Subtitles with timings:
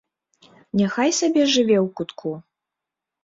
[0.79, 2.31] Няхай сабе жыве ў кутку.